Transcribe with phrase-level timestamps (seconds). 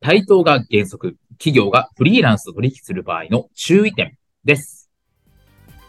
[0.00, 4.90] 対等が原則企業がフリーランスと取引する場合の注意点です。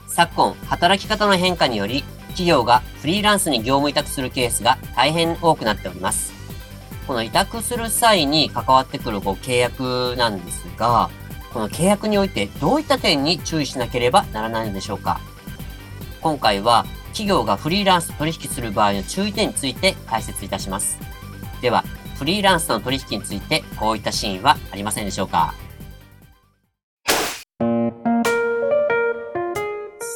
[0.07, 6.33] 昨今働き方の変化により企業がフリーランスに業務委託するケースが大変多くなっております。
[7.05, 11.09] この委託する際に関わってくるこう契約なんですが
[11.53, 15.19] この契約においてどういった点に注意しなければならないのでしょうか？
[16.21, 20.99] 今回は企業がフリーランスと取引する場合の注意点について解説いたします。
[21.61, 21.83] では
[22.19, 25.53] フリーランスの取引についてこういったシーンはありませんでしょうか？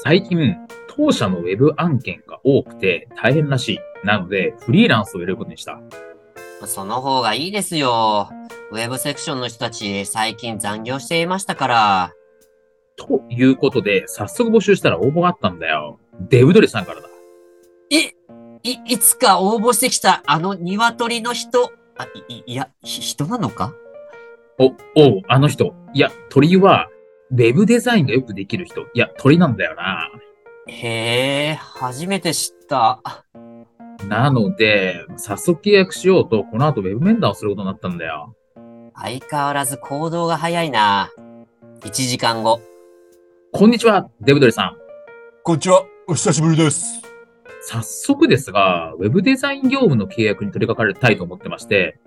[0.03, 0.57] 最近
[0.93, 3.79] 当社のウェブ案件が多くて大変らしい。
[4.03, 5.79] なのでフリーランスをやることにした。
[6.65, 8.29] その方がいいですよ。
[8.71, 12.13] ウェブセクションの人たち最近残業していましたから。
[12.97, 16.01] ということで早速募集したら応募があったんだよ。
[16.19, 17.07] デブドリさんからだ。
[17.91, 18.13] え、
[18.69, 23.73] い、いつか応募してきたあの鶏の人、あ、い、いいや、ひ人なのか？
[24.59, 25.75] お、おう、あの人。
[25.93, 26.87] いや、鳥は、
[27.31, 28.81] ウェブデザインがよくできる人。
[28.81, 30.09] いや、鳥なんだよな。
[30.67, 33.01] へえ、初めて知った。
[34.07, 38.35] なので、早速契約しようと、この後ウェブ面談をすることになったんだよ。
[38.95, 41.09] 相変わらず行動が早いな。
[41.81, 42.61] 1時間後。
[43.51, 44.77] こんにちは、デブドリさん。
[45.43, 45.83] こんにちは。
[46.07, 47.02] お久しぶりです。
[47.65, 51.97] 早速ですが、ウェブデザイン業務の契約に取り掛かりたいと思ってまして、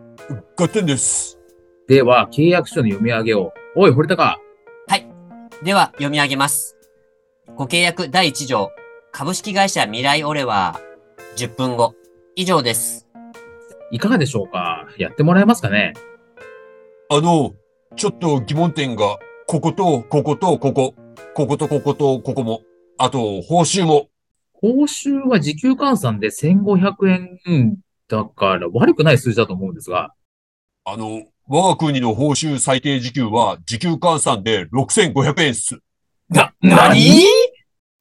[0.56, 1.38] ガッテンです。
[1.88, 3.52] では、契約書の読み上げを。
[3.74, 4.38] おい、堀高。
[5.62, 6.76] では、読み上げます。
[7.54, 8.70] ご契約第1条。
[9.12, 10.78] 株式会社未来オレは、
[11.36, 11.94] 10分後。
[12.34, 13.08] 以上です。
[13.90, 14.86] いかがでしょうか？
[14.98, 15.94] やってもらえますかね？
[17.08, 17.54] あの、
[17.96, 20.94] ちょっと疑問点が、ここと、ここと、ここ、
[21.34, 22.60] ここと、ここと、ここも、
[22.98, 24.08] あと、報酬も、
[24.60, 27.78] 報酬は時給換算で1500円
[28.08, 30.14] だから悪くない数字だと思うんですが、
[30.84, 35.78] あの、我が国の報酬最低時給は、時給換算で6500円っす。
[36.28, 36.52] な、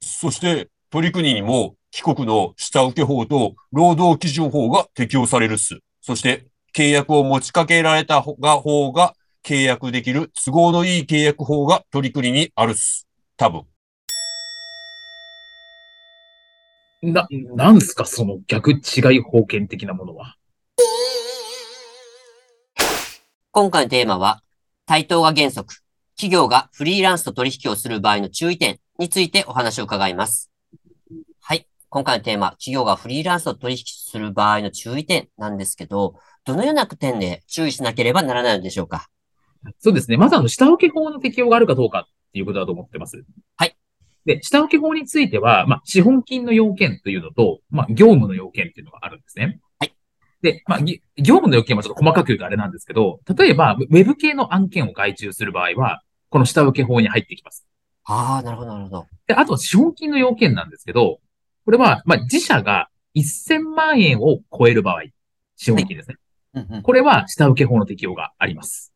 [0.02, 5.80] そして、取り国にも、帰国の下請け法と労働基準法が適用されるっす。
[6.02, 13.08] そして、契約を持ちかけられた方が方が契約できる都合のいい契約法が取り国にあるっす。
[13.38, 13.64] 多分。
[17.02, 18.76] な、なんすかその逆違
[19.16, 20.36] い法権的なものは？
[23.52, 24.42] 今回のテーマは、
[24.86, 25.76] 対等が原則、
[26.18, 30.52] 企業がフリーランスと取引をする場合の注意点についてお話を伺います。
[31.42, 31.68] はい。
[31.90, 39.08] 今回のテーマ、企業がフリーランスと取引する場合の注意点なんですけど、どのような点で注意しなければならないのでしょうか？
[39.80, 40.18] そうですね。
[40.18, 43.24] まずあの、下請け法の適用があるかどうかっていうことだと思ってます。
[43.56, 43.75] はい。
[44.26, 49.60] で、下請け法については、まあ、資本金の要件というのと、まあ、業務の要件っていうのがあるんですね。
[49.80, 49.96] はい。
[50.42, 57.66] で、まあ、ぎ業務の要件はちょっと細かく言うとあれなんですけど、例えば、ウェブ系の案件を外注する場合は、この下請け法に入ってきます。
[58.04, 59.06] ああ、なるほど、なるほど。
[59.28, 61.20] で、あと資本金の要件なんですけど、
[61.66, 65.04] これは、まあ、自社が1000万円を超える場合、
[65.56, 66.16] 資本金ですね。
[66.18, 68.94] うんうんこれは下請け法の適用があります。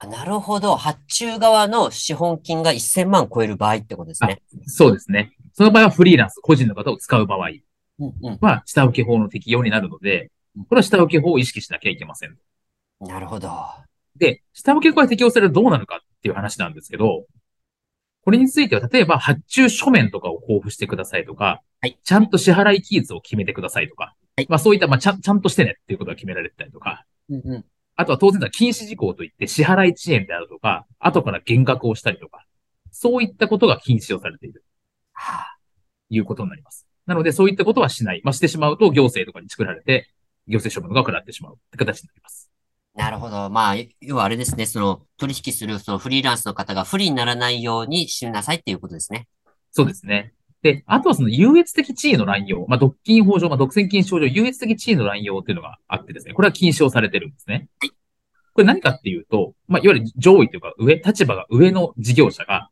[0.00, 0.76] あなるほど。
[0.76, 4.42] 発注側の資本金が1000万超える場合ってことですね。
[4.66, 5.32] そうですね。
[5.54, 7.50] その場合はフリーランス、個人の方を使う場合。
[8.40, 10.30] は下請け法の適用になるので、
[10.68, 12.36] これは下請け法を意識しなきゃいけません。
[13.00, 13.50] なるほど。
[14.16, 17.26] で、下請け法が適用されるとどうなるかっていう話なんですけど、
[18.24, 27.64] これについては、例えば発注書面とかを交付してくださいとか、はいちゃんと支払い期日を決めてくださいとか、はいまあそういった、まあちゃん、ちゃんとしてねっていうことが決められてたりとか、うんうん。
[27.98, 32.46] あとは当然だ禁止事項といって支払い遅延であるとか、後から減額をしたりとか、
[32.92, 34.64] そういったことが禁止をされている。
[35.12, 35.58] はあ
[36.08, 36.86] いうことになります。
[37.06, 38.20] なので、そういったことはしない。
[38.22, 40.08] まあ、してしまうと、行政とかに作られて、
[40.46, 42.48] 行政処分が下ってしまうって形になります。
[42.94, 43.50] なるほど。
[43.50, 44.64] まあ、要はあれですね。
[44.64, 49.26] その、取引するそのフリーランスの方が不利にならないようにしなさいっていうことですね。
[49.72, 50.34] そうですね。
[50.62, 52.66] で、あとはその優越的地位の乱用。
[52.68, 56.34] まあ、独禁法上、まあ、独占禁止法上、優越的地位の乱用っていうのがあってですね。
[56.34, 57.68] これは禁止をされてるんですね。
[57.80, 57.90] はい。
[57.90, 62.70] これ何かっていうと、まあ、いわゆる上位というか上、立場が上の事業者が、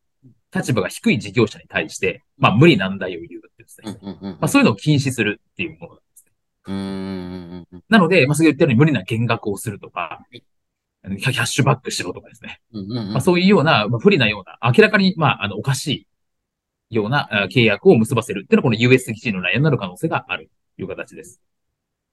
[0.52, 3.98] 立場が低い事業者に対して、まあ、無理難題を言うってですね。
[4.20, 6.32] まあ、そういうのを禁止するっていうものなんですね。
[6.66, 7.82] うーん。
[7.88, 10.40] なので、まあ、先ほど言ったように無理な減額をするとかい、
[11.18, 12.60] キャッシュバックしろとかですね。
[12.72, 16.06] まあ、そういうような、まあ、不利なような、明らかに、まあ、あの、おかしい
[16.90, 21.40] ようなあ契約を結ばせるっていうのは、この USDT のラインになる可能性があるという形です。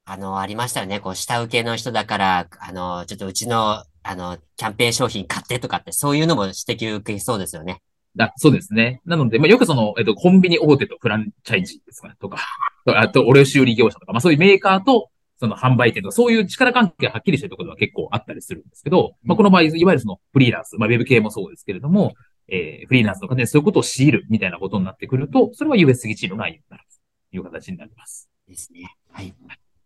[0.05, 0.99] あの、ありましたよね。
[0.99, 7.81] こう、下請けの人だから、あの、ちょっとうちの、あの、キャンペーン商品買ってとかって、そういうのも指摘受けそうですよね。
[8.19, 9.01] あそうですね。
[9.05, 12.09] なので、まあ、よくその、えっと、コンビニ大手とフランチャイジーですか？
[12.09, 12.37] ね、とか、
[12.85, 15.09] とあと、卸売業者とか、まあ、そういうメーカーと、
[15.39, 22.13] その販売店とか、そういう力関係がはっきりしてるところは結構あったりするんですけど、まあ、この場合、いわゆるそのフリーランス、まあ、ウェブ系もそうですけれども、
[22.47, 26.83] えー、フリーランスの方にそういうことを強いるみたいなことになってくると、それは USDT のラインになる
[27.31, 28.29] という形になります。
[28.47, 28.95] ですね。
[29.11, 29.33] はい。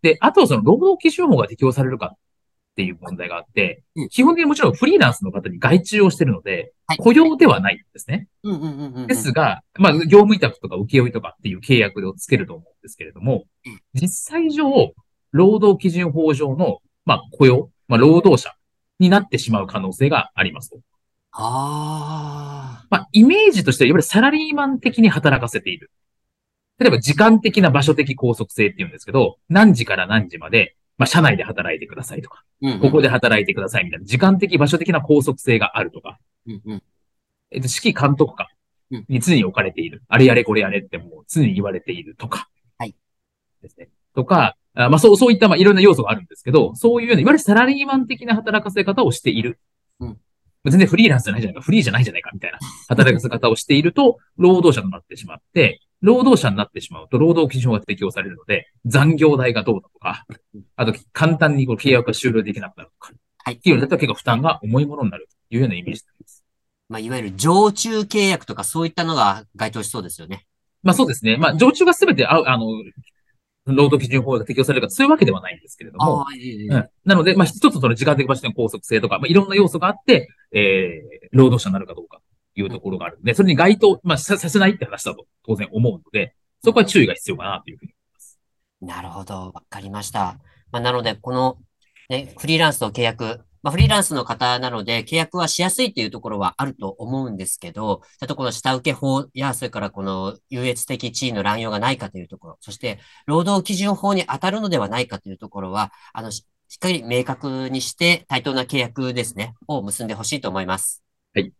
[0.01, 2.17] で、あと、その労働基準法が適用されるかっ
[2.77, 8.27] ていう問題があってうん、基本的にもちろんフリーランスの方に外注をしてるのではい、雇用ではないんですね。
[9.07, 14.93] ですが、まあ、業務委託とか請負とかっていう契約をつけると思うんですけれどもうん、実際上、
[15.31, 18.53] 労働基準法上の、まあ、雇用、まあ、労働者
[18.99, 20.77] になってしまう可能性がありますと。
[21.39, 25.91] あまあ、イメージとしては、いわゆるサラリーマン的に働かせている。
[26.79, 32.67] 例えば、時間的な場所的拘束性っていうんですけど、何時から何時まで、まあ、社内で働いてくださいとか、ー。
[32.67, 36.17] うんうんここで働いてくださいみたいな、時間的場所的な拘束性があるとか、
[36.47, 36.83] うんうん。
[37.51, 38.47] えっと、指揮監督官
[38.89, 40.01] うんに常に置かれている。
[40.07, 42.49] あれやれこれやれってもう常に言われているとか。
[42.77, 42.95] はい。
[43.61, 43.89] ですね。
[44.15, 49.59] とか、あまあそう、そういった、まあいろんな要素があるんですけど、そういうような、いわゆるサラリーマン的な働かせ方をしている。
[49.99, 50.17] うん
[50.69, 60.25] 全然フリーランスじゃないじゃないか、フリーじゃないじゃないかみたいな働かせ方をしていると、労働者となってしまって、労働者になってしまうと、労働基準法が適用されるので、残業代がどうだとか、
[60.75, 66.43] あと簡単にこう契約が終了できなくなるとか、はいっていうのだったら結構負担が重いものになるというようなイメージです。
[66.89, 70.45] まあ、いわゆる常駐契約とかそういったのが該当しそうですよね。
[70.83, 71.37] まあそうですね。
[71.37, 72.67] まあ、常駐がすべてあ、あの、
[73.75, 82.21] 労働基準法が適用されるか、そういうわけではないんですけれども、あ、いえいえうん、なので、まあ一つその時間的場所的な拘束性とか、まあいろんな要素があって、えー、労働者になるかどうか
[82.55, 88.39] というところがあるので、それに該当、まあささせないって話だと当然思うので、そこは注意が必要かなというふうに思います。
[88.81, 89.51] なるほど。
[89.53, 90.39] わかりました。
[90.71, 91.57] まあ、なので、この、
[92.09, 106.43] ね、フリーランスと契約、まあ、フリーランスの方なので、契約はしやすいというところはあると思うんですけど、ちょっとこの下請け法や、それからこの優越的地位の乱用がないかというところ、そして、労働基準法に当たるのではないかというところは、あの、し
[106.75, 111.03] っかり明確にして、対等な契約ですね、を結んでほしいと思います。
[111.33, 111.51] はい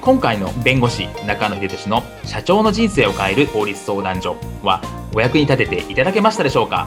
[0.00, 4.80] 今回の弁護士中野秀俊の社長の人生を変える法律相談所は
[5.12, 6.86] お役に立てていただけましたでしょうか？